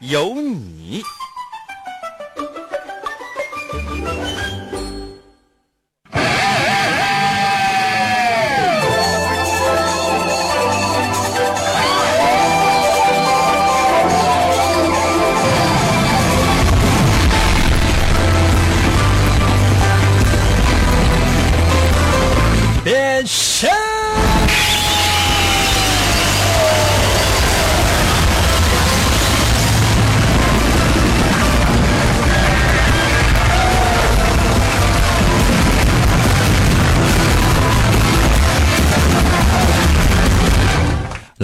[0.00, 1.02] 有你。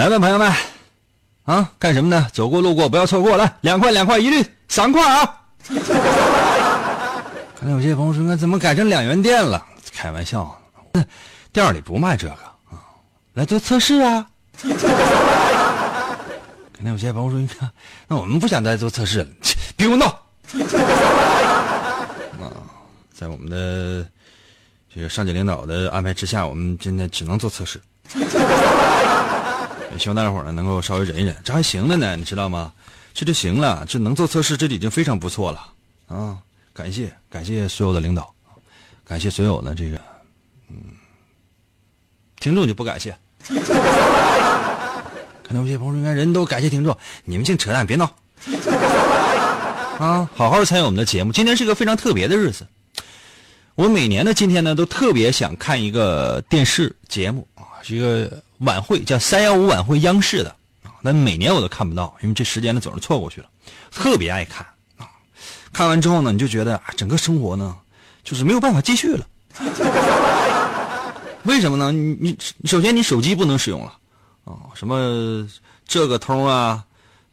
[0.02, 0.52] 来吧，朋友们，
[1.44, 2.26] 啊，干什么呢？
[2.32, 5.36] 走过路过不要错过，来，两块两块一律，三块啊！
[7.54, 9.64] 可能有些朋友说，那怎么改成两元店了？
[9.92, 10.60] 开玩笑，
[11.52, 12.82] 店里不卖这个啊，
[13.34, 14.26] 来做测试啊。
[16.72, 17.70] 可能有些朋友说，你看，
[18.08, 19.26] 那我们不想再做测试了，
[19.78, 20.06] 别给我闹！
[22.40, 22.50] 啊，
[23.14, 24.04] 在我们的
[24.92, 27.80] 这个上级领导的安排之下，我们今天只能做测试。
[29.92, 32.72] 也希望大家伙儿呢能够稍微忍一忍，这还行了呢，你知道吗？
[33.14, 35.66] 这就行了，这能做测试，这已经非常不错了
[36.08, 36.38] 啊！
[36.72, 38.32] 感谢感谢所有的领导，
[39.04, 40.00] 感谢所有的这个
[40.70, 40.76] 嗯
[42.40, 43.14] 听众就不感谢。
[45.46, 48.06] 可能有些朋友，应该人都感谢听众，你们净扯淡，别闹
[49.98, 50.26] 啊！
[50.34, 52.66] 好好参与我们的节目，今天是个非常特别的日子。
[53.74, 60.50] 我每年的今天呢，都特别想看一个电视节目啊，是一个晚会，叫三幺五晚会，央视的
[60.84, 60.90] 啊。
[61.02, 63.46] 但每年我都看不到，因为这时间呢总是错过去了。
[63.90, 65.06] 特别爱看啊，
[65.72, 67.76] 看完之后呢，你就觉得啊，整个生活呢，
[68.24, 69.26] 就是没有办法继续了。
[71.44, 71.90] 为什么呢？
[71.90, 73.92] 你你首先你手机不能使用了
[74.44, 75.46] 啊，什么
[75.86, 76.84] 这个通啊，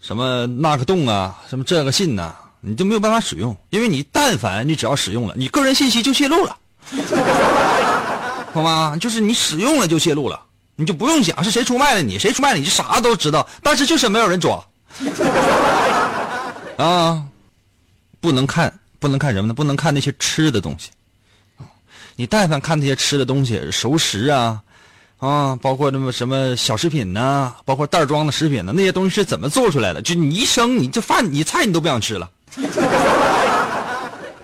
[0.01, 6.57] 什么那个洞啊，什么这个信呐、你就没有办法使用，因为你但凡你只要使用了，你个人信息就泄露了，
[8.51, 8.97] 好吗？
[8.99, 10.41] 就是你使用了就泄露了，
[10.79, 14.63] 你就不用想是谁出卖了你，谁出卖了你，就啥都知道，但是就是没有人抓，
[16.77, 17.21] 啊，
[18.21, 19.53] 不能看，不能看什么呢？
[19.53, 20.89] 不能看那些吃的东西，
[22.15, 24.61] 你但凡看那些吃的东西，熟食啊。
[25.17, 30.01] 啊，包括那么什么小食品呐、包括袋装的食品呢，那些东西是怎么做出来的？
[30.01, 32.31] 就你一生，你这饭、你菜你都不想吃了。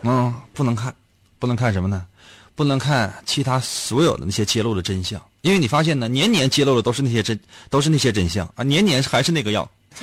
[0.02, 0.94] 嗯，不能看，
[1.40, 2.06] 不能看什么呢？
[2.56, 7.40] 不能看其他所有的那些揭露的真相，因为你发现呢，年年揭露的都是那些真，
[7.70, 9.70] 都是那些真相啊，年年还是那个样。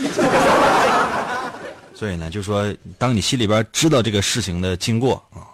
[1.93, 5.51] 所以呢，就说当你心里边知道这个事情的经过啊，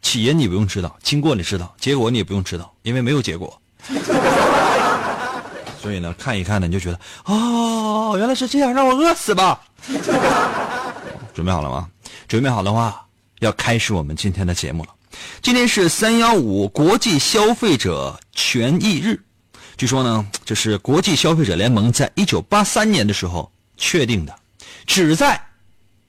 [0.00, 3.60] 起因你不用知道，经过你知道，结果你也不用知道，因为没有结果。
[5.82, 9.60] 所以呢，看一看呢，你就觉得哦，原来是这样，让我饿死吧。
[11.34, 11.88] 准备好了吗？
[12.28, 13.04] 准备好的话，
[13.40, 14.90] 要开始我们今天的节目了。
[15.42, 19.18] 今天是三幺五国际消费者权益日，
[19.76, 24.34] 据说呢，这是国际消费者联盟在一九八三年的时候确定的，
[24.86, 25.40] 旨在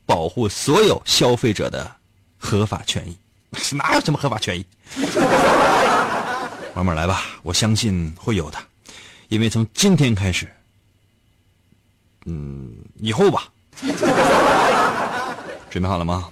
[0.05, 1.89] 保护所有消费者的
[2.37, 3.17] 合法权益。
[3.75, 4.65] 哪有什么合法权益？
[6.75, 8.57] 慢慢来吧，我相信会有的，
[9.29, 10.47] 因为从今天开始，
[12.25, 13.49] 嗯，以后吧，
[15.69, 16.29] 准备好了吗？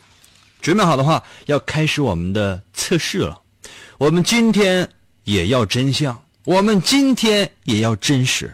[0.61, 3.41] 准备好的话，要开始我们的测试了。
[3.97, 4.89] 我们今天
[5.23, 8.53] 也要真相，我们今天也要真实。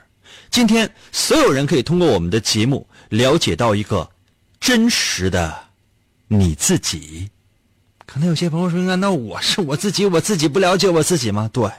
[0.50, 4.10] 今天所有人可以通过我们的节目了解到一个
[4.60, 5.54] 真实的
[6.28, 7.29] 你自己。
[8.06, 11.70] 可能有些朋友说：“那那我是我自己，我自己不了解我自己吗？”对，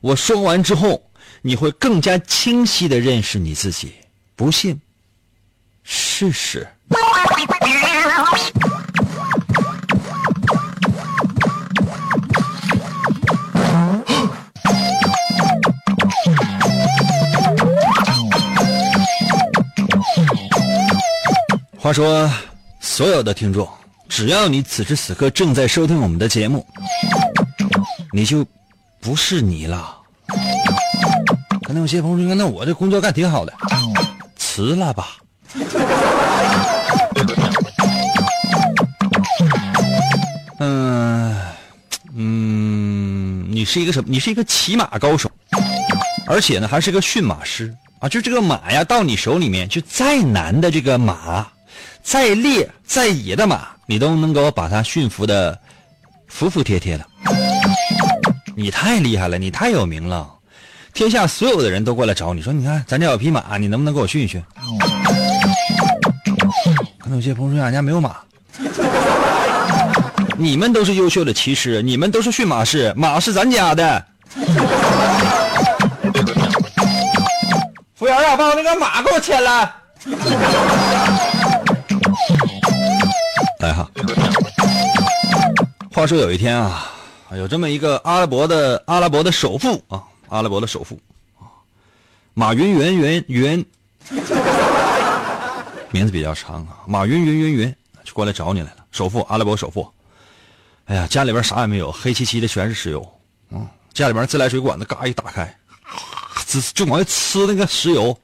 [0.00, 1.10] 我说完之后，
[1.42, 3.92] 你会更加清晰的认识你自己。
[4.36, 4.80] 不信，
[5.82, 6.66] 试试。
[21.80, 22.30] 话说
[22.78, 23.66] 所有的听众
[24.06, 26.66] 只要你此时此刻正在收听我们的节目
[28.12, 28.44] 你就
[29.00, 29.96] 不是你了。
[31.62, 33.52] 可能有些朋友说那我这工作干挺好的。
[34.36, 35.16] 辞了吧。
[40.58, 41.34] 嗯
[42.14, 45.30] 嗯你是一个什么你是一个骑马高手
[46.26, 47.74] 而且呢还是个驯马师。
[48.00, 51.46] 啊就这个马呀到你手里面就再难的这个马
[52.02, 55.58] 再烈再野的马，你都能够把它驯服的
[56.28, 57.06] 服服帖帖的。
[58.56, 60.28] 你太厉害了，你太有名了，
[60.92, 64.42] 天下所有的人都过来找你说：“你看咱家有匹马，你能不能给我驯一驯？”
[66.98, 68.16] 可能有些朋友说：“俺家没有马。”
[70.36, 74.04] 你们都是优秀的骑师，你们都是驯马师，马是咱家的。
[77.94, 79.70] 服务员啊，把我那个马给我牵来。
[83.60, 83.88] 来哈。
[85.92, 86.90] 话说有一天啊，
[87.32, 90.98] 有这么一个阿拉伯的阿拉伯的首富啊，阿拉伯的首富
[91.38, 91.44] 啊，
[92.32, 93.66] 马云云云云，
[95.92, 99.86] 名字比较长啊，马云云云云就过来找你来了，首富，阿拉伯首富。
[100.86, 103.06] 哎呀，家里边啥也没有，黑漆漆的全是石油。
[103.50, 105.54] 嗯，家里边自来水管子嘎一打开，
[106.46, 108.16] 就就往外呲那个石油。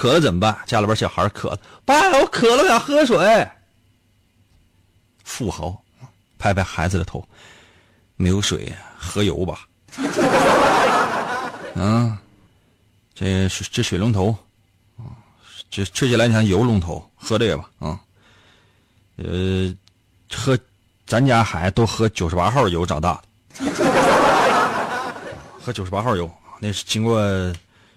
[0.00, 0.56] 渴了怎么办？
[0.64, 3.46] 家里边小孩渴了，爸，我渴了，想喝水。
[5.24, 5.78] 富豪
[6.38, 7.22] 拍拍孩子的头，
[8.16, 9.68] 没有水，喝油吧。
[11.76, 12.18] 啊，
[13.14, 14.34] 这这水龙头
[14.96, 15.12] 啊，
[15.70, 17.70] 这吹起来像油龙头，喝这个吧。
[17.80, 18.00] 啊，
[19.16, 19.70] 呃。
[20.32, 20.58] 喝，
[21.06, 23.20] 咱家孩子都喝九十八号油长大
[23.58, 23.66] 的，
[25.60, 27.20] 喝九十八号油，那是经过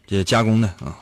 [0.05, 0.97] 这加工的，啊，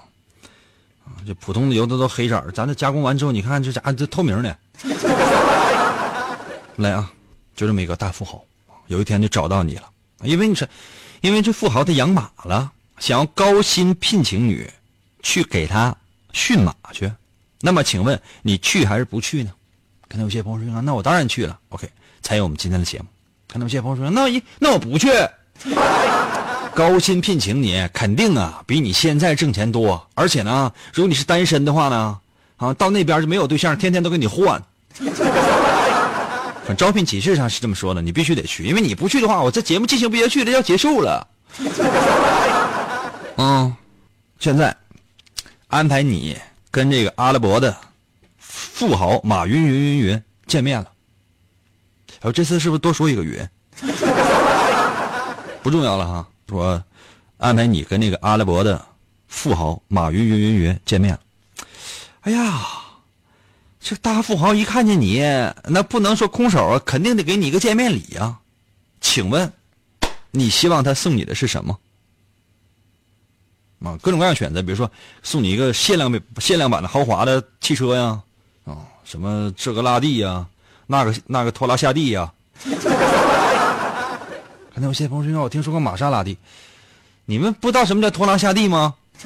[1.25, 4.57] 这普通的油都都黑色咱这加工完之后，你看这家这透明的。
[6.77, 7.11] 来啊，
[7.55, 8.43] 就这么一个大富豪，
[8.87, 9.83] 有一天就找到你了，
[10.23, 10.67] 因为你是，
[11.21, 14.67] 因为这富豪他养马了，想要高薪聘请你
[15.21, 15.95] 去给他
[16.33, 17.11] 驯马去，
[17.59, 19.51] 那么请问你去还是不去呢？
[20.07, 21.57] 可能有些朋友说：“那我当然去了。
[21.69, 21.89] ”OK，
[22.21, 23.05] 才有我们今天的节目。
[23.47, 25.07] 可能有些朋友说：“那一那我不去。”
[26.73, 30.07] 高薪聘请你，肯定啊，比你现在挣钱多。
[30.15, 32.19] 而且呢，如果你是单身的话呢，
[32.57, 34.63] 啊，到那边就没有对象，天天都跟你换。
[36.77, 41.27] 招聘启事上是这么说的，你必须得去，因为你不去的话，我这节目进行不下去了，要结束了。
[43.37, 43.75] 嗯，
[44.39, 44.75] 现在
[45.67, 46.37] 安排你
[46.69, 47.75] 跟这个阿拉伯的。
[48.37, 50.87] 富豪马云云云云见面了，
[52.19, 53.47] 然后这次是不是多说一个云？
[55.61, 56.83] 不重要了哈，说
[57.37, 58.85] 安排你跟那个阿拉伯的
[59.27, 61.19] 富豪马云云云云见面了。
[62.21, 62.61] 哎呀，
[63.79, 65.21] 这大富豪一看见你，
[65.63, 68.37] 那不能说空手啊，肯定得给你一个见面礼呀。
[68.99, 69.51] 请问，
[70.29, 71.79] 你希望他送你的是什么？
[73.83, 74.91] 啊，各种各样选择，比如说
[75.23, 78.21] 送你一个限量限量版的豪华的汽车呀。
[78.65, 80.45] 啊什么这个拉蒂呀，
[80.85, 82.31] 那个那个拖拉下地呀？
[84.73, 86.37] 可能有些朋友说，我听说过玛莎拉蒂，
[87.25, 88.95] 你们不知道什么叫拖拉下地吗？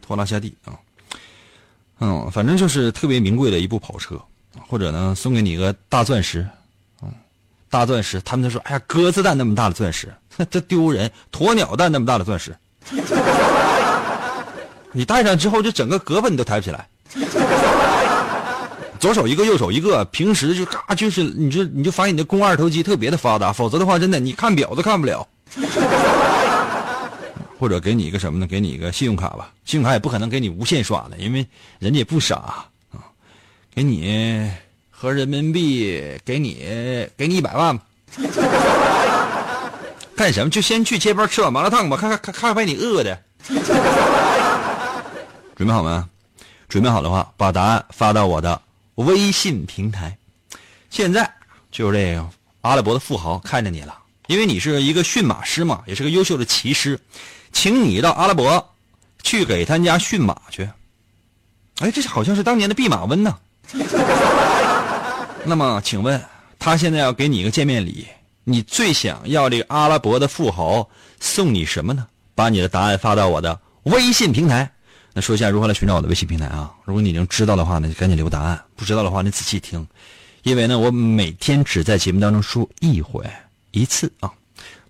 [0.00, 0.72] 拖拉下地啊，
[2.00, 4.20] 嗯，反正就是特别名贵的一部跑车，
[4.68, 6.46] 或者呢送给你一个大钻石，
[7.02, 7.12] 嗯，
[7.68, 10.14] 大钻石，他们都说，哎呀，鸽子蛋那么大的钻石，
[10.50, 12.56] 这丢人，鸵鸟蛋那么大的钻石，
[14.92, 16.88] 你戴上之后，就整个胳膊你都抬不起来。
[18.98, 25.26] 左手一个，右手一个，平时就嘎，就是你就你就发现你的肱二头肌特别的发达，否则的话，真的你看表都看不了。
[27.58, 28.46] 或者给你一个什么呢？
[28.46, 31.46] 给你一个信用卡吧，信用卡也不可能给你无限刷的，因为
[31.78, 32.66] 人家也不傻啊。
[33.74, 34.50] 给你
[34.90, 37.78] 合人民币，给你给你一百万，
[40.16, 40.50] 干什么？
[40.50, 43.18] 就先去街边吃碗麻辣烫吧，看看看看把你饿的。
[45.56, 46.04] 准备好没？
[46.68, 48.60] 准备好的话，把答案发到我的
[48.96, 50.18] 微信平台。
[50.90, 51.32] 现在
[51.70, 52.28] 就是这个
[52.60, 56.98] 阿拉伯的富豪看着你了，因为你是一个驯马师嘛，也是个优秀的骑师，
[57.52, 58.74] 请你到阿拉伯
[59.22, 60.68] 去给他家驯马去。
[61.78, 63.38] 哎，这好像是当年的弼马温呢。
[65.44, 66.22] 那么，请问
[66.58, 68.06] 他现在要给你一个见面礼，
[68.44, 70.88] 你最想要这个阿拉伯的富豪
[71.20, 72.06] 送你什么呢？
[72.34, 74.70] 把你的答案发到我的微信平台。
[75.16, 76.70] 那说一下如何来寻找我的微信平台啊？
[76.84, 79.86] 如果你已经知道的话呢，就赶紧留答案；不知道的话，你仔细听，
[80.42, 83.24] 因为呢，我每天只在节目当中说一回
[83.70, 84.30] 一次啊。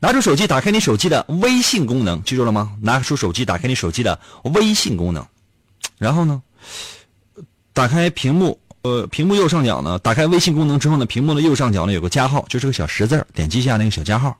[0.00, 2.76] 拿出手机，打开你手机的微信功能，记住了吗？
[2.82, 5.24] 拿出手机，打开你手机的微信功能，
[5.96, 6.42] 然后呢，
[7.72, 14.36] 打开屏幕，呃，屏幕右上角呢，打开微信功能之后呢，屏幕的右上角呢有个加号，就是个小十字点击一下那个小加号，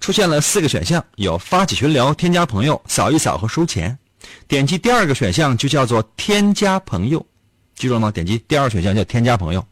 [0.00, 3.96] 出现了四个选项，有发起群聊、添加朋友、扫一扫和收钱。
[4.48, 7.24] 点击第二个选项就叫做添加朋友，
[7.74, 8.10] 记住了吗？
[8.10, 9.64] 点击第二个选项叫添加朋友，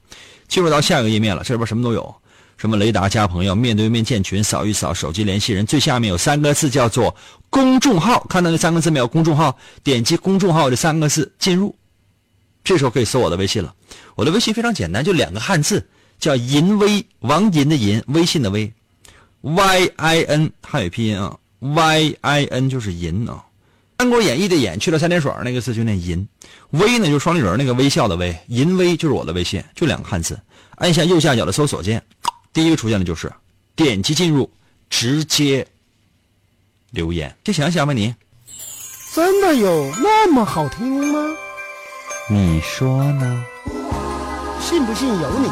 [0.48, 1.42] 进入到下一个页面了。
[1.44, 2.14] 这里边什么都有，
[2.56, 7.14] 什么雷达加朋友、面对面建群、扫一扫手机联系人，最下面有三个字叫做
[7.50, 9.06] 公众号，看到那三个字没有？
[9.06, 11.74] 公众号，点击公众号这三个字进入，
[12.62, 13.74] 这时候可以搜我的微信了。
[14.16, 15.86] 我的微信非常简单，就两个汉字，
[16.18, 18.72] 叫银威，王银的银，微信的微
[19.42, 23.32] ，Y I N 汉语拼音啊，Y I N 就是银啊。
[23.98, 26.28] 《三国演义》的演去了三点水那个字就念淫，
[26.70, 30.38] 微呢就是双立人那个微笑的微，淫微就是我的微信，就两个汉字。
[30.76, 32.02] 按下右下角的搜索键，
[32.52, 33.32] 第一个出现的就是
[33.74, 34.50] 点击进入，
[34.90, 35.66] 直接
[36.90, 37.34] 留言。
[37.42, 38.14] 就想想吧，你
[39.14, 41.34] 真的有那么好听吗？
[42.28, 43.44] 你说呢？
[44.60, 45.48] 信不信由你，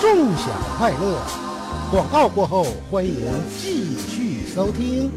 [0.00, 1.20] 纵享快乐。
[1.90, 3.14] 广告过后，欢迎
[3.58, 5.10] 继续收听。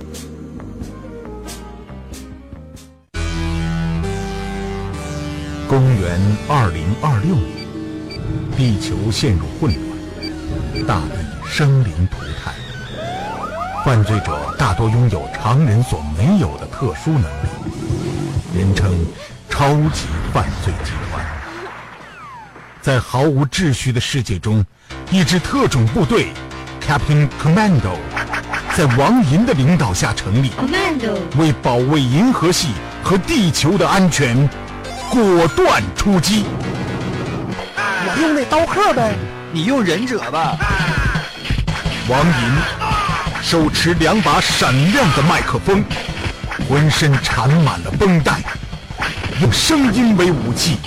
[5.72, 7.48] 公元二零二六年，
[8.58, 11.16] 地球陷入混乱，大地
[11.50, 12.54] 生灵涂炭，
[13.86, 17.48] 犯罪者大多拥有常人所没有的特殊能力，
[18.54, 18.94] 人称
[19.50, 21.26] “超级犯罪集团”。
[22.84, 24.66] 在毫无秩序的世界中，
[25.10, 26.34] 一支特种部队
[26.86, 27.96] ——Captain Commando，
[28.76, 30.52] 在王银的领导下成立
[31.38, 34.50] 为保卫银河系和地球的安全。
[35.12, 36.46] 果断出击！
[37.76, 39.14] 我用那刀客呗，
[39.52, 40.58] 你用忍者吧。
[42.08, 45.84] 王银手持两把闪亮的麦克风，
[46.70, 48.40] 浑身缠满了绷带，
[49.42, 50.78] 用声音为武器，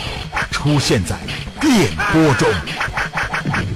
[0.51, 1.17] 出现在
[1.61, 2.49] 电波中，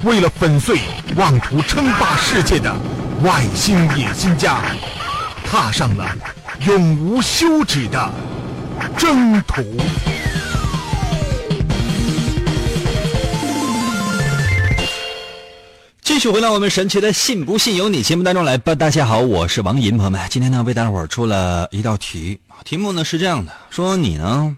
[0.03, 0.79] 为了粉碎
[1.15, 2.75] 妄图称霸世界的
[3.21, 4.57] 外星野心家，
[5.45, 6.07] 踏上了
[6.65, 8.11] 永无休止的
[8.97, 9.63] 征途。
[16.19, 18.75] 继续回到我们神奇的“信不信由你”节目当中来吧。
[18.75, 24.53] 大家好，我是王银，朋友们，今天呢为大家伙出了一道题，题目呢是这样的：说你呢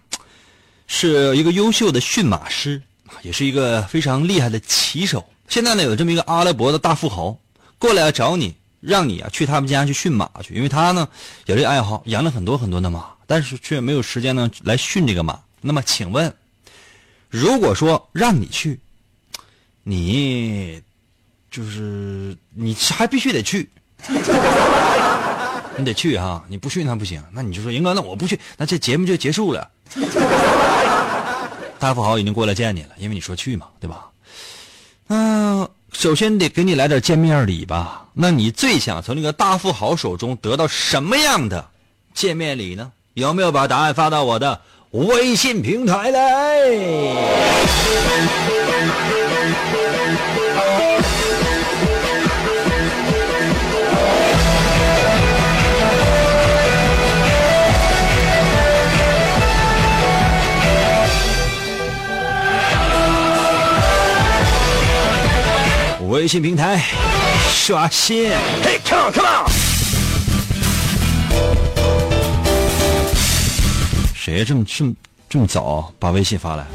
[0.87, 2.81] 是一个优秀的驯马师，
[3.21, 5.23] 也是一个非常厉害的骑手。
[5.49, 7.37] 现在呢有这么一个阿拉伯的大富豪
[7.77, 11.07] 过来找你，让你啊去他们家去驯马去，因为他呢
[11.45, 15.39] 有这爱好，养了很多很多的马，但是却没有时间呢来驯这个马。
[15.61, 16.33] 那么请问，
[17.29, 18.79] 如果说让你去，
[19.83, 20.81] 你？
[21.51, 23.69] 就是你还必须得去，
[25.77, 27.21] 你得去哈，你不去那不行。
[27.33, 29.69] 那你就说，英哥，那我不去，那这节目就结束了。
[31.77, 34.07] 大富豪已经过来见你了，因为你说去嘛，对吧？
[35.09, 38.05] 嗯，首先得给你来点见面礼吧。
[38.13, 41.69] 那你最想从那个大富豪手中得到什么样的
[42.13, 42.93] 见面礼呢？
[43.13, 46.61] 有没有把答案发到我的微信平台来？
[66.11, 66.83] 微信平台
[67.53, 68.29] 刷新
[68.61, 69.49] ，Hey，come on，come on！
[74.13, 74.93] 谁这么这么
[75.29, 76.65] 这么早把微信发来？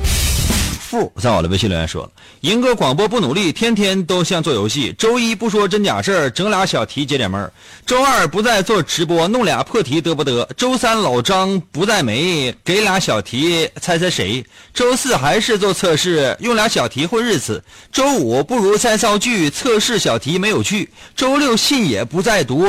[0.97, 2.11] 富在我的微信留言说了
[2.41, 4.95] ：“银哥广播不努力，天天都像做游戏。
[4.99, 7.53] 周一不说真假事儿，整俩小题解解闷儿。
[7.85, 10.49] 周二不再做直播，弄俩破题得不得？
[10.57, 14.45] 周三老张不在没，给俩小题猜猜谁？
[14.73, 17.63] 周四还是做测试，用俩小题混日子。
[17.93, 20.91] 周五不如再造句，测试小题没有趣。
[21.15, 22.67] 周六信也不再读，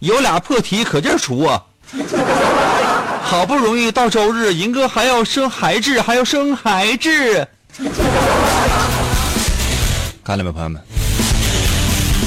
[0.00, 1.62] 有俩破题可劲儿出啊！
[3.22, 7.46] 好不容易到周日，银哥还要生孩子，还要生孩子。”
[10.24, 10.82] 看了没，朋友们？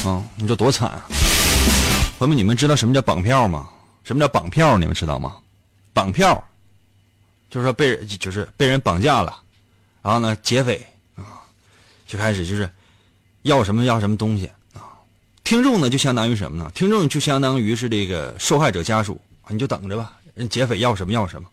[0.05, 1.05] 啊，你说多惨啊！
[2.19, 3.67] 朋友们，你们知道什么叫绑票吗？
[4.03, 4.77] 什么叫绑票？
[4.77, 5.37] 你们知道吗？
[5.91, 6.41] 绑票
[7.49, 9.41] 就是说被人就是被人绑架了，
[10.03, 11.41] 然后呢，劫匪啊，
[12.07, 12.69] 就开始就是
[13.41, 14.85] 要什么要什么东西啊。
[15.43, 16.71] 听众呢，就相当于什么呢？
[16.75, 21.49] 听众就相当于是这个受害者家属，你就等着吧，人劫匪要什么要什么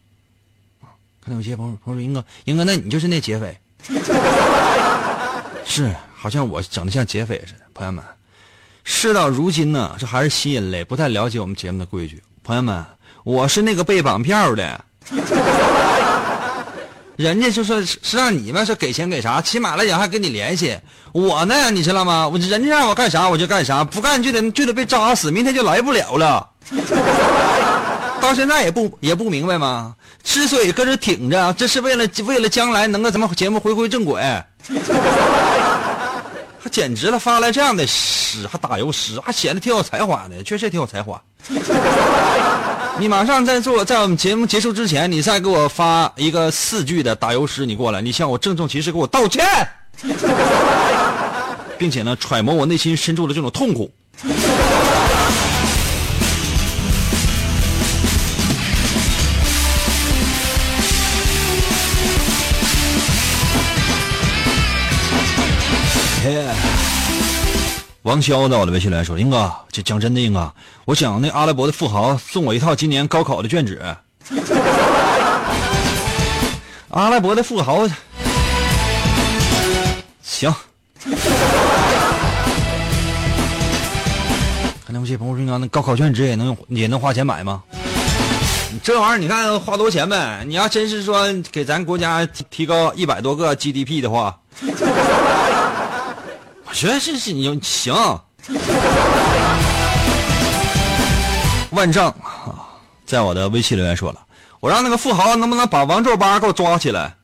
[0.82, 0.92] 啊。
[1.24, 3.58] 看到有些朋友朋友说：“英哥，英哥，那你就是那劫匪。”
[5.64, 7.60] 是，好像我整的像劫匪似的。
[7.74, 8.02] 朋友们，
[8.84, 12.22] 事到如今呢，这还是新人类，不太了解我们节目的规矩。
[12.42, 12.84] 朋友们，
[13.24, 14.84] 我是那个被绑票的，
[17.16, 20.78] 人家就说是让你们说给钱给啥，起码来讲还跟你联系。
[21.12, 22.28] 我呢，你知道吗？
[22.28, 26.48] 我人家让我干啥我就干啥，不干就得就得被扎死，明天就来不了了。
[28.20, 29.94] 到现在也不也不明白吗？
[30.24, 34.20] 之所以搁这挺着，这是为了为了将来能够咱们节目回归正轨。
[36.58, 41.22] 还简直了，发来这样的诗，还打油诗，还显得挺有才华的，确实挺有才华。
[42.98, 49.46] 你马上在做，在我们节目结束之前，你再给我发一个四句的打油诗，你过来，你向我郑重其事给我道歉，
[51.78, 53.88] 并且呢，揣摩我内心深处的这种痛苦。
[68.02, 70.52] 王潇在我的微信来说：“英哥，这讲真的，英哥，
[70.84, 73.82] 我想那阿拉伯的富豪送我一套今年高考的卷纸。
[76.90, 77.88] 阿拉伯的富豪，
[80.22, 80.54] 行。
[84.84, 87.62] 看那不些朋友说，那高考卷纸也能也能花钱买吗？
[88.82, 90.44] 这玩意儿你看花多少钱呗？
[90.46, 94.38] 你要真是说给咱国家提提高一百多个 GDP 的话。”
[96.76, 97.94] 觉得这是你行，
[101.70, 102.14] 万丈
[103.06, 104.20] 在我的微信留言说了，
[104.60, 107.14] 我让那个富豪能不能把王皱八给我抓起来？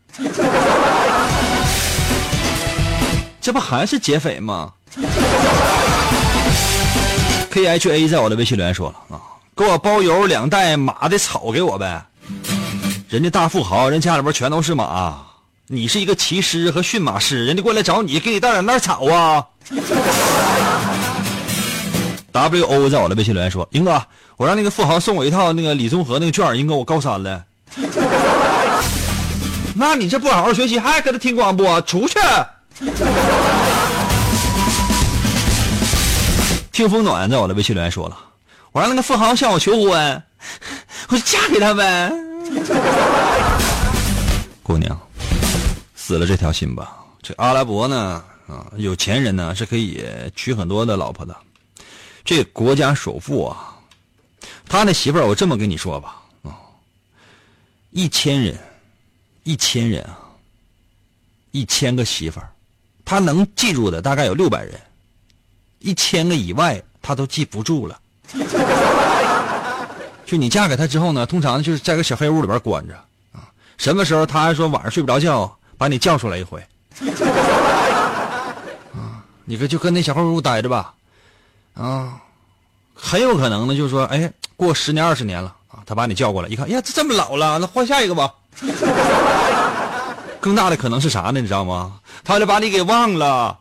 [3.42, 4.72] 这不还是劫匪吗
[7.50, 9.20] ？K H A 在我的微信留言说了啊，
[9.54, 12.02] 给我包邮两袋马的草给我呗，
[13.10, 15.26] 人家大富豪，人家里边全都是马。
[15.74, 19.42] 你是一个骑师和驯马师，人家过来找你，给你带点那草啊。
[22.30, 24.02] W O 在我的微信留言说：“英哥，
[24.36, 27.42] 我让那个富豪送我一套那个李宗和那个卷英哥，我高三了。
[29.74, 31.80] 那你这不好好学习，还搁这听广播？
[31.80, 32.18] 出去！
[36.70, 38.18] 听风暖在我的微信留言说了，
[38.72, 40.22] 我让那个富豪向我求婚，
[41.08, 42.12] 我就嫁给他呗。
[44.62, 44.94] 姑娘。”
[46.12, 46.94] 死了这条心吧。
[47.22, 50.04] 这阿拉伯呢，啊，有钱人呢是可以
[50.36, 51.34] 娶很多的老婆的。
[52.22, 53.74] 这国家首富啊，
[54.68, 56.52] 他那媳妇儿，我这么跟你说吧，啊，
[57.92, 58.58] 一千人，
[59.44, 60.18] 一千人啊，
[61.50, 62.52] 一千个媳妇儿，
[63.06, 64.78] 他能记住的大概有六百人，
[65.78, 67.98] 一千个以外他都记不住了。
[70.26, 72.94] 就你嫁给他之后呢，通常就是在个小黑屋里边关着
[73.32, 75.58] 啊，什么时候他还说晚上睡不着觉。
[75.82, 76.64] 把你叫出来一回，
[78.94, 80.94] 啊，你可就跟那小黑屋待着吧，
[81.74, 82.18] 啊，
[82.94, 88.32] 很有可能呢，就是说，哎，过十年二十年了啊，他把你叫过来一看，呀，这这么老了，那换下一个吧。
[90.40, 91.40] 更大的可能是啥呢？
[91.40, 91.94] 你知道吗？
[92.22, 93.58] 他就把你给忘了。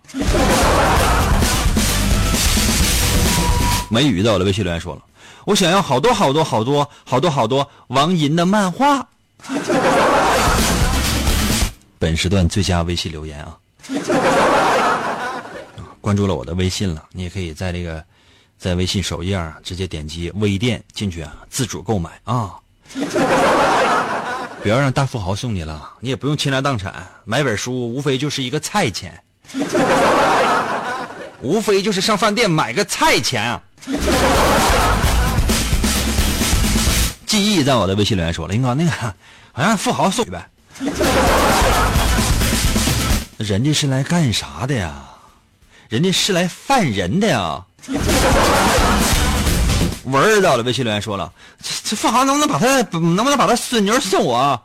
[3.90, 5.02] 梅雨在我的微信留言说了，
[5.46, 9.08] 我想要好多好多好多好多好多王银的漫画。
[12.02, 13.56] 本时段最佳微信留言啊！
[16.02, 18.04] 关注了我的微信了，你也可以在这个
[18.58, 22.56] 在微信首页啊，直接点击微店进去啊，自主购买啊！
[24.64, 29.22] 不要让大富豪送你了，你也不用倾家荡产买本书，无非就是一个菜钱，
[31.44, 33.62] 无非就是上饭店买个菜钱啊！
[37.28, 38.92] 记忆在我的微信留言说了，林哥那个
[39.52, 40.48] 好像富豪送呗。
[43.42, 44.94] 人家是来干啥的呀？
[45.90, 47.62] 人家是来犯人的呀！
[50.06, 54.62] 文儿到了，微信留言说了：“这这富豪能不能把他能不能把他孙女送我？”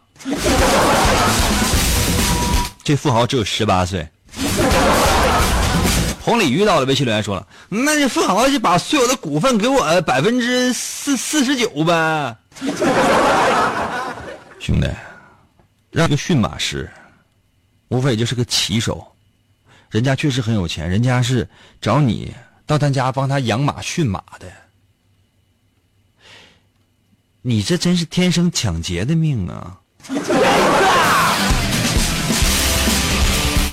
[2.84, 4.08] 这富豪只有十八岁。
[6.20, 12.36] 红鲤鱼到了，微信留言说了：“那这富豪就把所有的股份给我百分之四四十九呗。”
[14.60, 14.88] 兄弟，
[15.90, 16.90] 让个驯马师。
[17.88, 19.06] 无非就是个骑手，
[19.90, 21.48] 人家确实很有钱，人家是
[21.80, 22.34] 找你
[22.66, 24.46] 到他家帮他养马驯马的。
[27.42, 29.78] 你这真是天生抢劫的命啊！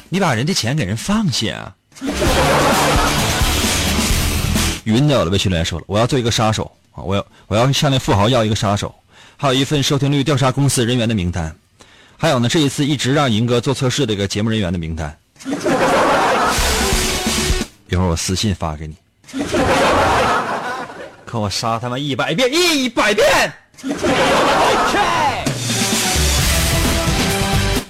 [0.09, 1.73] 你把人的钱给人放下。
[4.83, 7.01] 云在我的微信留言说了，我要做一个杀手啊！
[7.01, 8.93] 我要我要向那富豪要一个杀手，
[9.37, 11.55] 还有一份收听率调查公司人员的名单。
[12.23, 15.13] 还有呢，这一次一直让银哥做测试的一个节目人员的名单，
[17.89, 18.95] 一会儿我私信发给你。
[21.25, 23.27] 可我杀他们一百遍，一百遍。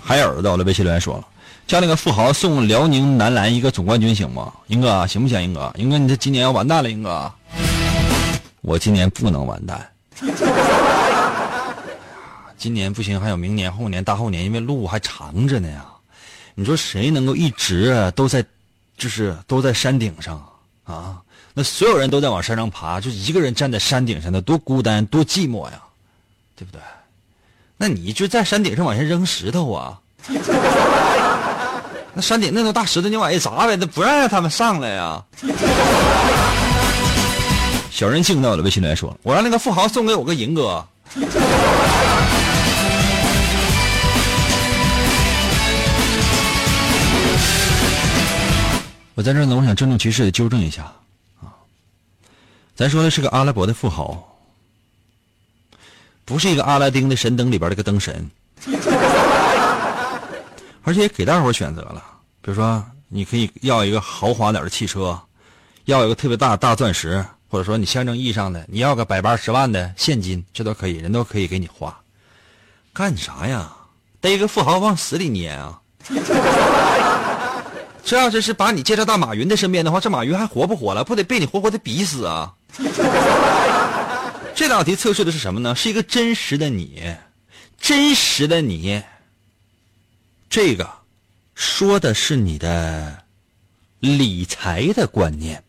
[0.04, 1.24] 海尔在我的微信留言说了，
[1.68, 4.52] 叫那个富豪送辽宁男篮一个总冠军行吗？
[4.66, 5.44] 英哥行不行？
[5.44, 7.32] 英哥，英哥，你这今年要完蛋了，英哥。
[8.62, 9.88] 我今年不能完蛋。
[12.64, 15.86] 今年不行，还有明年、后年、大后年，因为路还长着呢呀。
[16.56, 18.42] 你说谁能够一直都在
[18.98, 20.42] 就是都在山顶上
[20.86, 21.20] 啊，
[21.54, 25.82] 那所有人都在往山上爬，就一个人站在山顶上，那多孤单，多寂寞呀，
[26.56, 26.80] 对不对？
[27.76, 30.00] 那你就在山顶上往下扔石头啊？
[32.16, 35.22] 那山顶那头大石头，你往下砸呗，那不让让他们上来呀。
[37.92, 40.88] 小任性在我的微信里来说，我让那个富豪送给我个银哥。
[49.16, 50.92] 我在这呢，我想郑重其事的纠正一下
[51.40, 51.54] 啊，
[52.76, 54.36] 咱说的是个阿拉伯的富豪，
[56.26, 58.28] 不是一个阿拉丁的神灯里边那个灯神，
[60.84, 62.04] 而且给大伙选择了，
[62.42, 65.20] 比如说你可以要一个豪华点的汽车，
[65.86, 71.96] 要一个特别大大钻石，或者说你象征意义上的你要个百八十万的现金，这都可以，人都可以给你花，
[72.92, 73.72] 干啥呀？
[74.20, 75.80] 逮个富豪往死里捏啊！
[78.06, 81.04] 这要是是把你介绍到马云的身边的话，这马云还活不活了？
[81.04, 82.54] 不得被你活活的逼死啊！
[84.54, 85.74] 这道题测试的是什么呢？
[85.74, 87.16] 是一个真实的你，
[87.80, 89.02] 真实的你。
[90.50, 90.88] 这个
[91.56, 93.24] 说的是你的
[94.00, 95.64] 理财的观念。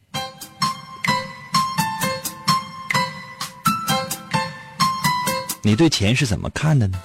[5.62, 7.00] 你对钱是怎么看的呢？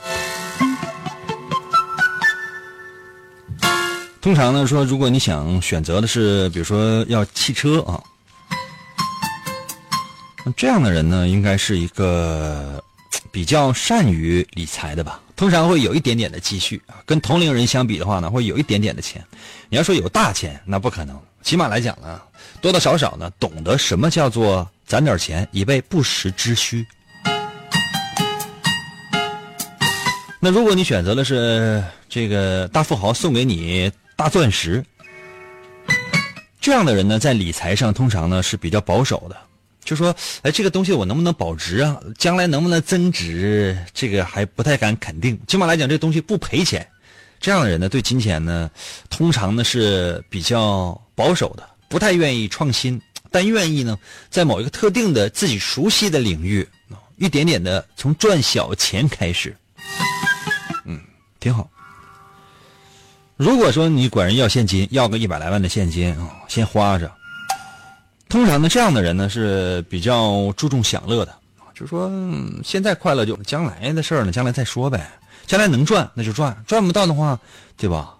[4.30, 8.00] 通常呢，说如果你想选择的是，比如说要汽车啊，
[10.56, 12.80] 这样的人呢，应该是一个
[13.32, 15.20] 比较善于理财的吧。
[15.36, 19.26] 通常会有一点点的积蓄啊，跟同龄人相比的话呢，会有一点点的钱。
[19.68, 21.20] 你要说有大钱，那不可能。
[21.42, 22.22] 起码来讲呢，
[22.62, 26.86] 多多少少呢，懂得什么叫做攒点钱以备不时之需。
[30.40, 33.92] 那如果你选择的是这个大富豪送给你。
[34.20, 34.84] 大钻石，
[36.60, 39.38] 这样的人呢，在理财上通常呢是比较保守的，
[39.82, 41.98] 就说，哎，这个东西我能不能保值啊？
[42.18, 43.78] 将来能不能增值？
[43.94, 45.40] 这个还不太敢肯定。
[45.48, 46.86] 起码来讲，这东西不赔钱。
[47.40, 48.70] 这样的人呢，对金钱呢，
[49.10, 53.02] 通常呢是比较保守的，不太愿意创新，
[53.32, 53.98] 但愿意呢，
[54.30, 56.68] 在某一个特定的自己熟悉的领域，
[57.16, 59.56] 一点点的从赚小钱开始。
[60.84, 61.00] 嗯，
[61.40, 61.70] 挺好。
[63.40, 67.10] 如果说你管人要现金，要个一百来万的现金啊，先花着。
[68.28, 71.34] 通常呢，这样的人呢是比较注重享乐的
[71.74, 72.12] 就是说
[72.66, 75.10] 现在快乐就将来的事儿呢，将来再说呗。
[75.48, 77.40] 将来能赚那就赚，赚不到的话，
[77.78, 78.14] 对吧？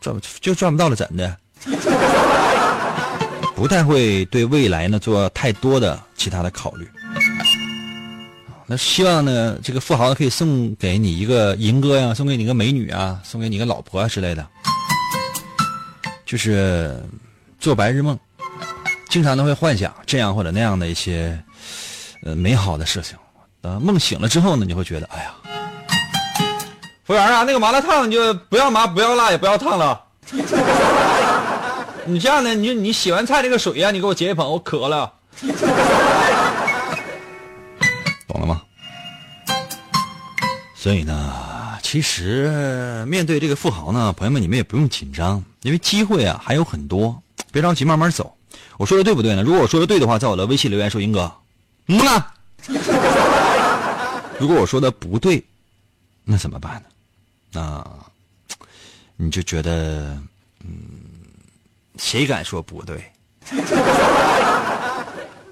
[0.00, 1.36] 赚就赚不到了，怎的？
[3.54, 6.90] 不太会对未来呢做太多的其他的考虑。
[8.66, 14.46] 那希望呢，这个富豪可以送给你一个银哥呀，送给你个美女啊，送给你个老婆啊之类的，
[16.24, 16.98] 就是
[17.58, 18.18] 做白日梦，
[19.10, 21.38] 经常都会幻想这样或者那样的一些
[22.22, 23.16] 呃美好的事情。
[23.60, 25.34] 呃，梦醒了之后呢，你会觉得，哎呀，
[27.04, 30.00] 服务员啊，那个麻辣烫就不要麻，不要辣，也不要烫了。
[32.06, 35.12] 你这样的，你就你洗完菜那个水呀，你给我接一盆，我渴了。
[38.34, 38.62] 懂了吗？
[40.74, 48.36] 所以呢，其实面对这个富豪呢，朋友们你们也不用紧张，因为机会啊还有很多，别着急，慢慢走。
[48.76, 49.42] 我说的对不对呢？
[49.44, 51.32] 如果我说的对的话，在我的微信留言说“英哥”，
[51.86, 52.34] 嗯啊。
[54.40, 55.40] 如果我说的不对，
[56.24, 56.88] 那怎么办呢？
[57.52, 57.86] 那
[59.16, 60.18] 你就觉得，
[60.64, 60.68] 嗯，
[61.98, 63.12] 谁敢说不对？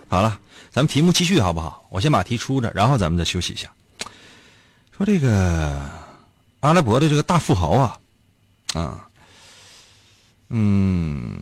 [0.09, 0.37] 好了。
[0.73, 1.87] 咱们题目继续好不好？
[1.91, 3.71] 我先把题出着，然后咱们再休息一下。
[4.97, 5.79] 说这个
[6.61, 7.99] 阿拉伯的这个大富豪啊，
[8.73, 9.07] 啊，
[10.49, 11.39] 嗯，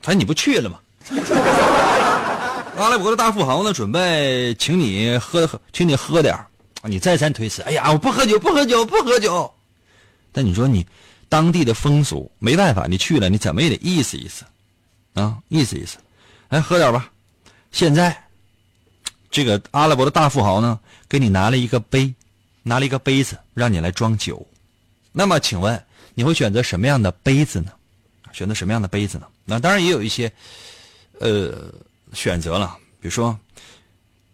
[0.00, 0.80] 反正你不去了吗？
[2.78, 6.34] 阿拉伯的大富豪呢，准备请你喝喝，请你喝点
[6.84, 9.52] 你再三推辞，哎呀，我不喝酒，不喝酒，不喝酒。
[10.32, 10.86] 但你说你
[11.28, 14.44] 当地的风俗，没办法，你去了，你怎么也得意思意思，
[15.12, 15.98] 啊，意思意思，
[16.48, 17.10] 来喝点吧。
[17.74, 18.16] 现在，
[19.32, 22.14] 这个阿拉伯的大富豪呢，给你拿了一个杯，
[22.62, 24.46] 拿了一个杯子，让你来装酒。
[25.10, 25.84] 那么，请问
[26.14, 27.72] 你会选择什么样的杯子呢？
[28.32, 29.26] 选择什么样的杯子呢？
[29.44, 30.32] 那当然也有一些，
[31.18, 31.74] 呃，
[32.12, 32.78] 选择了。
[33.00, 33.36] 比如说，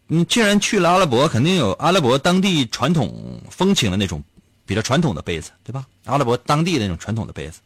[0.07, 4.23] 你既然去了阿拉伯，肯定有阿拉伯当地传统风情的那种
[4.67, 5.87] 比较传统的杯子，对吧？
[6.05, 7.61] 阿拉伯当地的那种传统的杯子。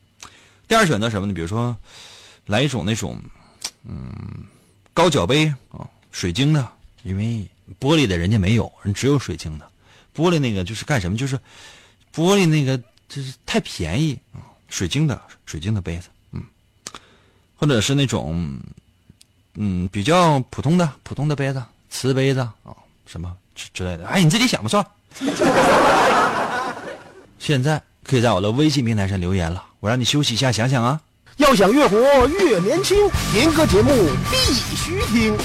[0.68, 1.34] 第二选择什么呢？
[1.34, 1.76] 比如说，
[2.46, 3.20] 来一种那种，
[3.82, 4.46] 嗯。
[4.94, 6.66] 高脚杯啊，水晶的，
[7.02, 7.46] 因为
[7.80, 9.68] 玻璃的人家没有，人只有水晶的。
[10.16, 11.18] 玻璃那个就是干什么？
[11.18, 11.36] 就是
[12.14, 12.78] 玻璃那个
[13.08, 16.42] 就是太便宜啊，水晶的水晶的杯子，嗯，
[17.56, 18.56] 或者是那种
[19.54, 22.54] 嗯比较普通的普通的杯子，瓷杯子啊
[23.06, 24.06] 什么之之类的。
[24.06, 24.90] 哎，你自己想吧，算了。
[27.40, 31.00] 现在可以在我的微信平台上留言了，我让你休息一下，想想啊。
[31.38, 32.96] 要想越活越年轻，
[33.32, 33.90] 听歌节目
[34.30, 35.36] 必须听。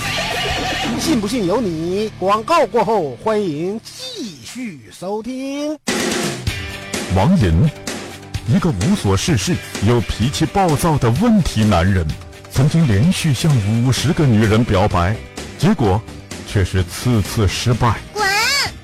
[1.02, 2.12] 信不信由你。
[2.20, 5.76] 广告过后，欢迎继续收听。
[7.16, 7.68] 王银，
[8.48, 9.56] 一个无所事事
[9.88, 12.06] 又脾气暴躁的问题男人，
[12.52, 15.16] 曾经连续向五十个女人表白，
[15.58, 16.00] 结果
[16.48, 17.96] 却是次次失败。
[18.14, 18.24] 滚！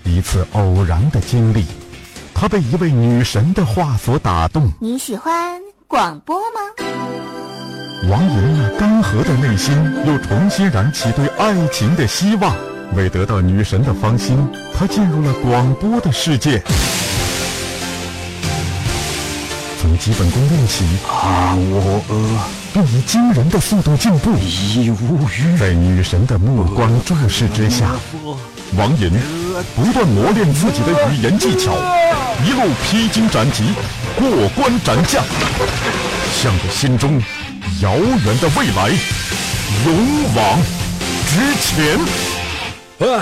[0.05, 1.65] 一次偶然的经历，
[2.33, 4.71] 他被一位女神的话所打动。
[4.79, 6.59] 你喜欢广播吗？
[8.09, 9.73] 王莹那干涸的内心
[10.05, 12.55] 又重新燃起对爱情的希望。
[12.95, 14.37] 为得到女神的芳心，
[14.75, 16.61] 他进入了广播的世界。
[19.79, 22.15] 从基本功练起，啊，我呃，
[22.75, 24.37] 并以惊人的速度进步。
[24.37, 25.57] 已无语。
[25.57, 27.95] 在女神的目光注视之下，
[28.77, 29.09] 王银
[29.73, 31.71] 不断磨练自己的语言技巧，
[32.45, 33.63] 一路披荆斩棘，
[34.17, 35.23] 过关斩将，
[36.33, 37.23] 向着心中。
[37.81, 38.89] 遥远的未来，
[39.85, 40.61] 勇往
[41.29, 41.97] 直前。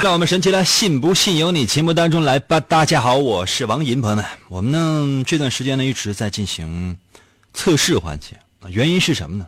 [0.01, 2.59] 让我们神奇的“信不信由你”节目当中来吧。
[2.59, 6.97] 大家好，我是王银，朋友们，我们呢这段时间呢一直在进行
[7.53, 8.37] 测试环节，
[8.69, 9.47] 原因是什么呢？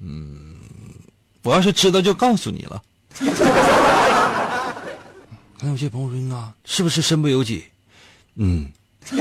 [0.00, 0.56] 嗯，
[1.42, 2.82] 我要是知道就告诉你了。
[5.58, 7.64] 可能有些朋友说啊，是不是身不由己？
[8.36, 8.70] 嗯。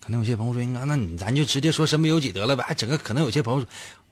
[0.00, 3.68] 可能有些朋友说：“那那你咱就直接说身不由己得了呗。”整个可能有些朋友说：“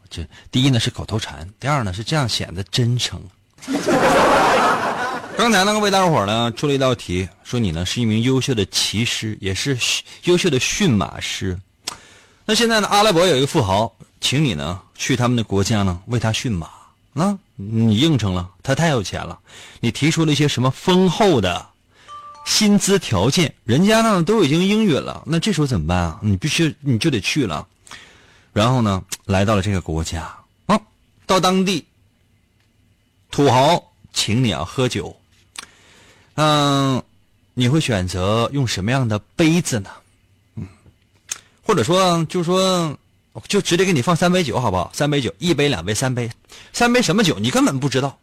[0.08, 3.20] 这第一呢是口头禅，第二呢是这样显得真诚。
[5.36, 9.76] ”刚才呢为大伙呢出了一道题，说你呢是一名优秀的骑师，也是
[10.24, 11.58] 优秀的驯马师。
[12.50, 16.70] 那现在呢阿拉伯有一个富豪，请你呢去他们的国家呢为他驯马，
[17.12, 19.38] 那你应承了，他太有钱了，
[19.80, 21.68] 你提出了一些什么丰厚的？
[22.46, 26.18] 薪资条件，人家呢都已经应允了，那这时候怎么办啊？
[26.22, 27.68] 你必须你就得去了，
[28.54, 30.34] 然后呢，来到了这个国家
[30.64, 30.80] 啊，
[31.26, 31.84] 到当地，
[33.30, 35.14] 土豪请你啊喝酒，
[36.36, 37.02] 嗯，
[37.52, 39.90] 你会选择用什么样的杯子呢？
[41.68, 42.96] 或者说就说
[43.46, 44.90] 就直接给你放三杯酒好不好？
[44.94, 46.30] 三杯酒，一杯、两杯、三杯，
[46.72, 48.18] 三杯什么酒你根本不知道，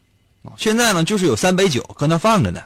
[0.58, 2.64] 现在呢就是有三杯酒搁那放着呢。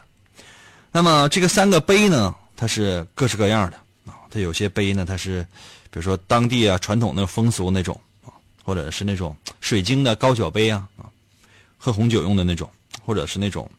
[0.89, 4.23] 那么这个三个杯呢，它是各式各样的啊。
[4.31, 5.45] 它有些杯呢，它是，
[5.91, 8.31] 比如说当地啊传统的风俗那种啊，
[8.63, 11.11] 或者是那种水晶的高脚杯啊啊，
[11.77, 12.69] 喝红酒用的那种，
[13.05, 13.69] 或者是那种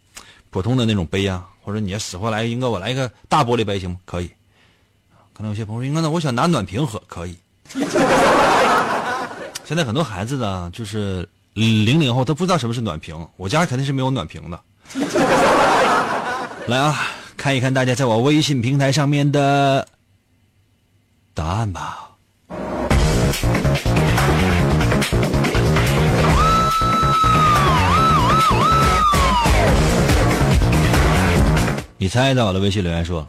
[0.51, 3.97] 普通的那种杯啊，或者你要死活来，英哥我来一个大玻璃杯行吗？
[4.05, 4.31] 可以。
[5.41, 7.35] 可能有些朋友说，英哥那我想拿暖瓶喝，可以。
[9.65, 14.61] 现在很多孩子呢，就是零零后，他不知道什么是暖瓶，我家肯定是没有暖瓶的。
[16.69, 16.95] 来啊，
[17.39, 19.89] 看一看大家在我微信平台上面的
[21.33, 22.11] 答案吧。
[31.97, 32.61] 你猜到了？
[32.61, 33.27] 微信留言说：“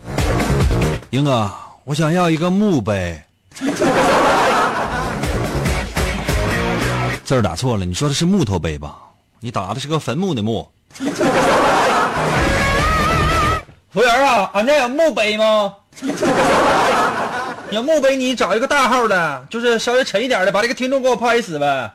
[1.11, 1.49] 英哥，
[1.83, 3.19] 我想要一个墓碑。
[7.25, 8.97] ”字儿打错了，你说的是木头碑吧？
[9.39, 10.69] 你打的是个坟墓的墓。
[13.89, 15.73] 服务员啊，俺家有墓碑吗？
[17.71, 21.91] 有墓碑，你找一个大号的，就是稍微沉一点的，把这个听众给我拍死呗。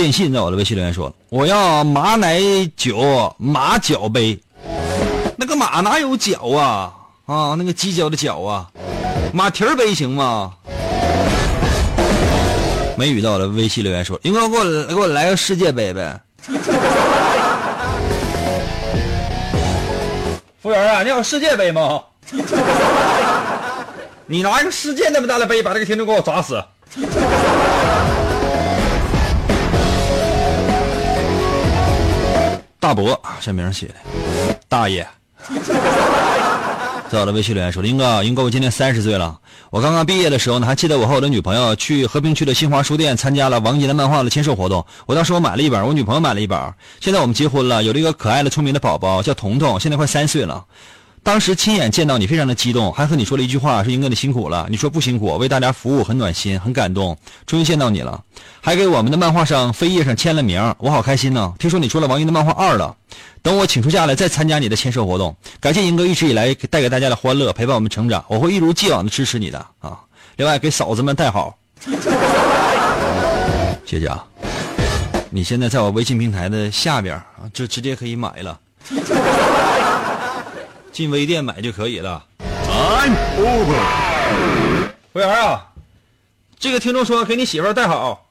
[0.00, 2.40] 电信在我的微信留言说：“我要马奶
[2.74, 4.40] 酒马脚杯，
[5.36, 6.90] 那个马哪有脚啊？”
[7.28, 8.66] 啊，那个犄角的角啊，
[9.30, 10.54] 马蹄儿杯行吗？
[12.96, 16.18] 没遇到了，微信留言说：“应该给我给我来个世界杯呗。
[20.62, 22.00] ”服务员啊，你有世界杯吗？
[24.24, 26.64] 你拿一个世界那么大的杯，把这个听众给我砸死。
[32.80, 33.94] 大伯，这名写的，
[34.66, 35.06] 大爷。
[37.10, 39.38] 在我的微信留言说：“林哥，林哥，我今年三十岁了。
[39.68, 44.86] 我刚刚毕业的时候呢，还记得我和我的女朋友去和平区的新华书店参加了王杰的漫画的签售活动。
[45.06, 46.58] 我当时我买了一本，我女朋友买了一本。
[47.00, 50.64] 现在我们结婚了，有了一个可爱的聪明的宝宝，叫彤彤，现在快三岁了。
[51.22, 54.66] 当时亲眼见到你，非常的激动，还和你说了一句话，说英哥你辛苦了。
[54.70, 57.16] 你说不辛苦，为大家服务很暖心，很感动。
[57.46, 58.22] 终于见到你了，
[58.60, 61.52] 还给我们的漫画上扉页上签了名，我好开心呢。
[61.58, 62.96] 听说你出了王英的漫画二了，
[63.42, 65.36] 等我请出假来再参加你的签售活动。
[65.60, 70.00] 感谢英哥一直以来带给大家的欢乐，陪伴我们成长，我会一如既往的支持你的啊。
[70.36, 71.54] 另外给嫂子们带好，
[73.84, 74.24] 谢谢啊。
[75.28, 78.58] 你现在在我微信平台的下边啊，就直接可以买了。
[80.92, 82.24] 进微店买就可以了。
[82.68, 83.80] I'm over。
[85.12, 85.66] 服务员啊，
[86.58, 88.26] 这个听众说给你媳妇带好。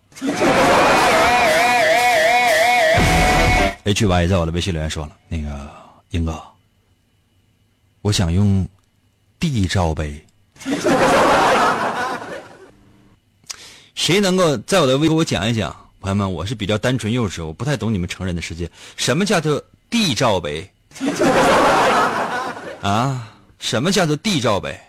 [3.84, 5.70] H Y 在我的微信留言说了，那个
[6.12, 6.42] 英哥，
[8.02, 8.68] 我想用
[9.40, 10.26] D 罩杯。
[13.96, 15.76] 谁能够在我的微给我讲一讲？
[16.02, 18.70] 朋友们，我是比较单纯幼稚，我不太懂你们成人的世界。
[18.96, 20.72] 什么叫做 D 罩杯？
[22.82, 24.80] 啊，什么叫做地罩杯？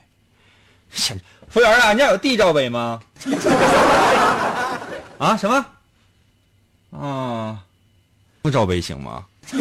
[1.48, 3.00] 服务员啊，你家有地罩杯吗？
[5.18, 5.66] 啊，什么？
[6.98, 7.58] 啊，
[8.42, 9.24] 不罩杯行吗？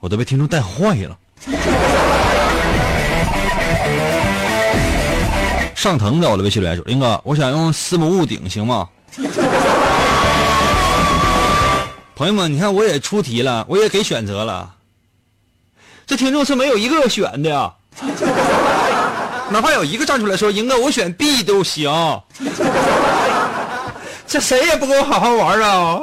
[0.00, 1.18] 我都被听众带坏了。
[5.74, 8.88] 上腾在我的微信里来说：“林哥，我想用四目屋顶，行吗？”
[12.16, 14.70] 朋友们，你看我也出题了，我也给选择了。
[16.06, 17.72] 这听众是没有一个选的呀，
[19.50, 21.90] 哪怕有一个站出来说“赢哥，我选 B 都行”，
[24.28, 25.98] 这谁也不跟我好好玩啊！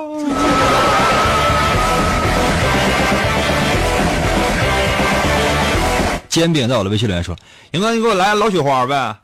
[6.28, 7.34] 煎饼在我的微信留言说
[7.72, 9.16] ：“赢哥，你给我来老雪花呗。”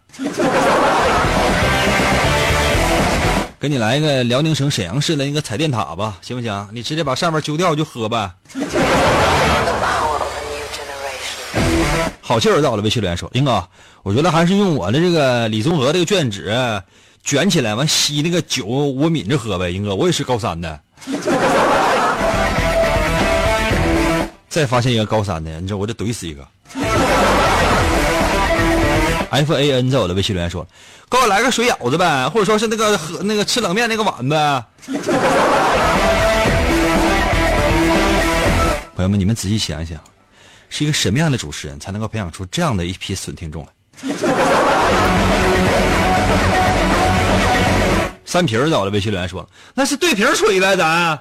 [3.60, 6.67] 给你来一个辽宁省沈阳市的一个彩电塔吧，行不行？
[6.72, 8.32] 你直接把上面揪掉就喝呗。
[12.22, 13.67] 好气儿到了，微信留言说：“英哥，
[14.04, 16.56] 我觉得还是用我的这个李宗和这个卷纸
[17.24, 20.80] 卷起来，完吸那个酒，我抿着喝呗。”英哥，我也是高三的。
[24.48, 26.48] 再发现一个高三的，你知道我得怼死一个。
[29.30, 30.66] F A N 在我的微信留言说
[31.12, 34.63] ：“给我来个水舀子呗，或者说是那个喝那个吃冷面那个碗呗。
[38.96, 40.00] ”朋友们，你们仔细想一想，
[40.70, 43.70] 是一个什么样的主持人才能够培养出这样的一批损听众来？
[48.26, 51.18] 三瓶在我的微信留言说：“那是对瓶吹呗，咱。”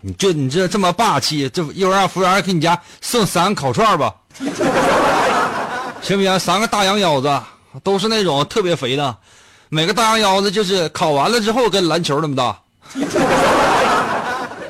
[0.00, 4.14] 你这你这这么霸气，这一会儿让服务员给你家送三个烤串吧，
[6.00, 6.38] 行不行？
[6.38, 7.28] 三个大羊腰子，
[7.82, 9.16] 都是那种特别肥的，
[9.68, 12.56] 每个大羊腰子就是烤完了之后跟篮球那么大，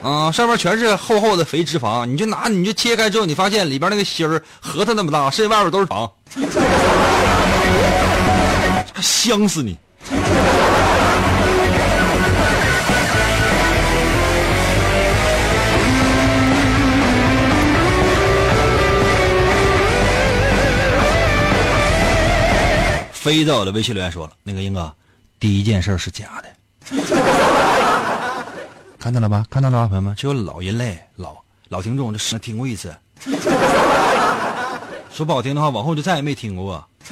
[0.03, 6.11] 嗯，上面全是厚厚的肥脂肪，你就拿你就切开之后，你发现里边那个芯儿核桃那么大，剩下外边都是糖，
[9.03, 9.77] 香死你！
[23.29, 24.91] 飞在我的微信留言说了：“那个英哥，
[25.39, 26.49] 第一件事是假的，
[28.99, 29.45] 看到了吧？
[29.51, 31.37] 看到了吧，朋友们，只有老人类、老
[31.69, 32.97] 老听众就听过一次。
[35.13, 36.83] 说不好听的话，往后就再也没听过。”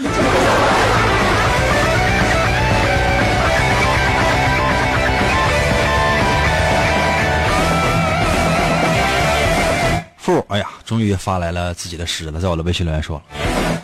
[10.16, 13.24] 富，哎呀，终于发来了自己的诗了，在我的微信留言说了。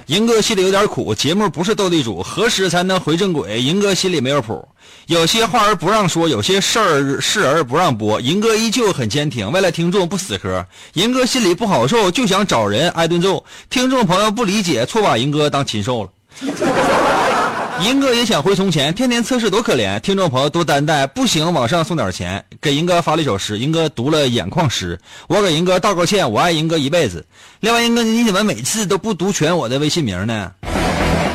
[0.07, 3.61] 银哥心里有点苦，节目不是斗地主，何时才能回正轨？
[3.62, 4.68] 银哥心里没有谱，
[5.07, 8.20] 有些话儿不让说，有些事儿事儿不让播。
[8.20, 10.66] 银哥依旧很坚挺，为了听众不死磕。
[10.94, 13.44] 银哥心里不好受，就想找人挨顿揍。
[13.70, 16.11] 听众朋友不理解，错把银哥当禽兽了。
[17.85, 19.99] 银哥也想回从前，天天测试多可怜。
[19.99, 22.43] 听众朋友多担待，不行往上送点钱。
[22.61, 24.99] 给银哥发了一首诗，银哥读了眼眶湿。
[25.26, 27.26] 我给银哥道个歉，我爱银哥一辈子。
[27.59, 30.53] 另外，银哥你怎么每次都不读全我的微信名呢？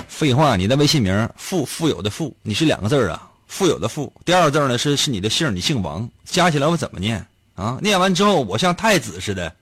[0.08, 4.12] 废话，你的微信名富富有的富，你是两个字啊，富有的富。
[4.24, 7.24] 第二个字呢是是你的姓，你姓王，加起来我怎么念
[7.56, 7.78] 啊？
[7.82, 9.54] 念完之后我像太子似的。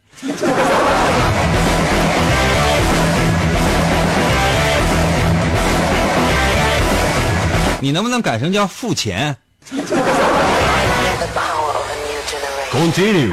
[7.86, 9.38] 你能不能改成叫付钱
[12.72, 13.32] ？Continue。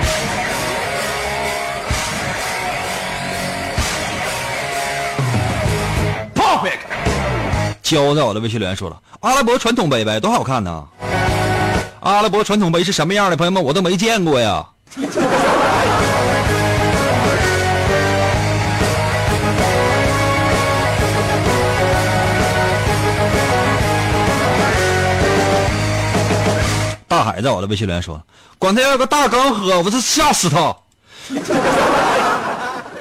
[6.35, 6.81] Perfect。
[7.83, 10.85] 交在我的微信留言说了，阿拉伯传统杯呗，多好看呢！
[12.01, 13.37] 阿拉伯传统杯是什么样的？
[13.39, 14.67] 朋友们，我都没见过呀。
[27.13, 28.19] 大海在我的微信留言说
[28.59, 30.75] ：“管他要个大缸喝，我这吓死他。”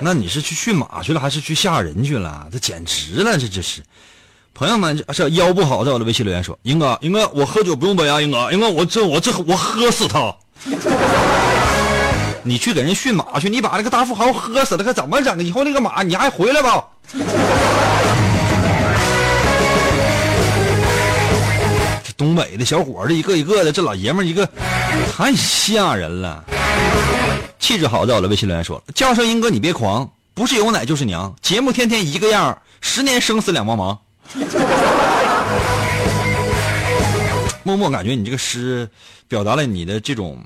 [0.04, 2.46] 那你是去驯马去了，还是去吓人去了？
[2.52, 3.82] 这简直了，这这是。
[4.54, 10.36] 朋友们，这腰不好，在我的微信留言说：“英哥，英哥，我喝酒不用杯啊，英哥，英哥，我这我这我喝死他。
[12.44, 15.42] ”你去给人驯马去，你把那个大富豪喝死了，可怎么整？
[15.42, 16.86] 以后那个马你还回来吧？
[22.22, 24.48] 东北的小伙这一个一个的，这老爷们一个
[25.12, 26.46] 太吓人了。
[27.58, 33.98] 气质好，在我的微信留言说：“叫声英哥，你别狂，不是有奶就是娘，节目天天一个样，十年生死两茫茫。”
[37.64, 38.88] 默默感觉你这个诗，
[39.28, 40.38] 表达了你的这种，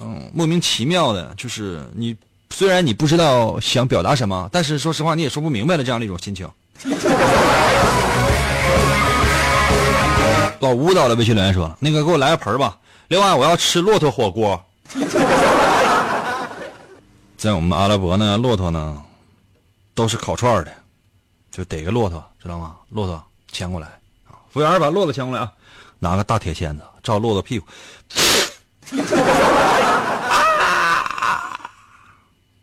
[0.00, 2.16] 嗯，莫名其妙的，就是你
[2.50, 6.48] 虽然你不知道想表达什么，但是说实话你也说不明白了这样的一种心情。
[10.62, 14.64] 老吴到了微信留言说：“那个给我来个盆吧，另外我要吃骆驼火锅。”
[17.36, 19.02] 在我们阿拉伯呢，骆驼呢，
[19.92, 20.72] 都是烤串的，
[21.50, 22.76] 就逮个骆驼，知道吗？
[22.90, 23.88] 骆驼牵过来，
[24.52, 25.52] 服务员把骆驼牵过来啊，
[25.98, 27.66] 拿个大铁签子照骆驼屁股，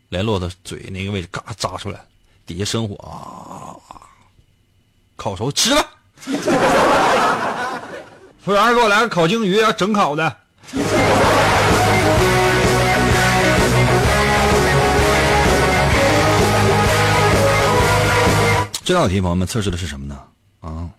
[0.08, 2.00] 连骆驼嘴那个位置嘎扎出来，
[2.45, 3.82] 底下生火，
[5.18, 5.86] 烤熟吃吧。
[8.42, 10.38] 服务员给我来个烤鲸鱼，要整烤的。
[18.84, 20.18] 这道题，朋友们测试的是什么呢？
[20.62, 20.90] 啊，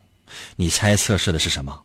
[0.55, 1.77] 你猜测试的是什么？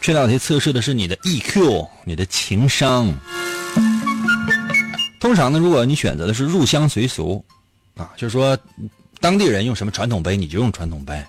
[0.00, 3.14] 这道题测试的是你的 EQ，你的情商。
[5.20, 7.44] 通常呢，如果你选择的是入乡随俗，
[7.96, 8.56] 啊，就是说
[9.20, 11.22] 当地人用什么传统杯，你就用传统杯。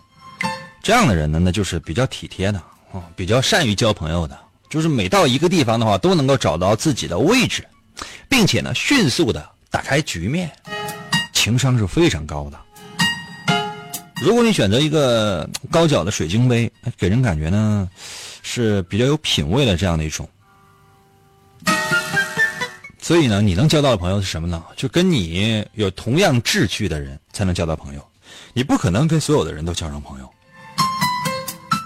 [0.81, 2.59] 这样的人呢，那就是比较体贴的
[2.93, 4.37] 啊，比较善于交朋友的。
[4.69, 7.65] 就是每到一个地方的话，都能够找到自己的位置，
[8.29, 10.51] 并且呢，迅速的打开局面，
[11.33, 12.59] 情商是非常高的。
[14.21, 17.89] 如果你选择一个高脚的水晶杯，给人感觉呢
[18.43, 20.29] 是比较有品位的这样的一种。
[23.09, 24.63] 所以呢，你能交到的朋友是什么呢？
[24.75, 28.07] 就跟你有同样志趣的人才能交到朋友，
[28.53, 30.29] 你不可能跟所有的人都交上朋友。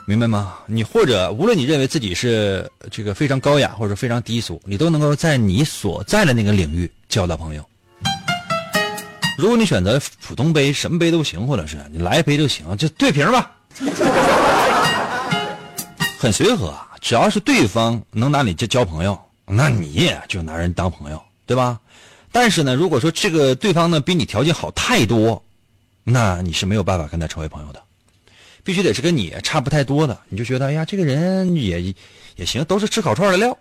[0.06, 0.56] 明白吗？
[0.66, 7.66] 你或者无论你认为自己是这个非常高雅，或者非常低俗，你都能够在你所在的那个领域交到朋友。
[9.38, 13.50] 如果你选择普通杯，什么杯都行，或者是你来一杯就行，就对瓶吧，
[16.20, 16.76] 很随和。
[17.00, 21.80] 只要是对方能拿你交交朋友，那你也就拿人当朋友，对吧？
[22.32, 25.42] 但是呢，如果说这个对方呢比你条件好太多，
[26.04, 27.82] 那你是没有办法跟他成为朋友的。
[28.64, 31.94] 必须得是跟你差不太多的，你就觉得哎呀，这个人也
[32.38, 33.58] 也行，都是吃烤串的料。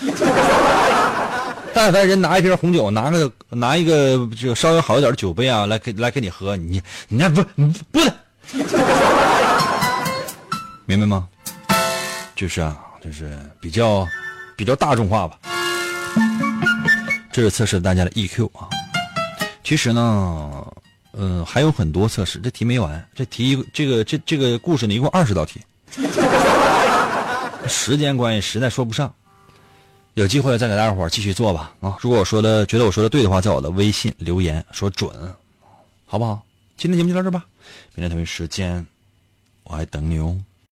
[1.74, 7.44] 但凡人拿一瓶红酒，拿个拿一个就稍微好一点的酒杯啊，来给来给你喝，你你那不
[7.92, 8.16] 不的，
[10.86, 11.28] 明白吗？
[12.34, 14.08] 就是啊，就是比较
[14.56, 15.38] 比较大众化吧。
[17.30, 18.68] 这是测试大家的 EQ 啊。
[19.62, 20.66] 其实呢。
[21.18, 23.08] 嗯，还有很多测试，这题没完。
[23.14, 25.62] 这题，这个，这这个故事呢，一共二十道题。
[27.66, 29.10] 时间关系，实在说不上。
[30.12, 31.72] 有机会再给大伙继续做吧。
[31.80, 35.10] 啊，如果我说的觉得我说的对的话，在我的微信留言说准，
[36.04, 36.42] 好不好？
[36.76, 37.46] 今天节目就到这吧。
[37.94, 38.86] 明天同一时间，
[39.64, 40.36] 我还等你哦。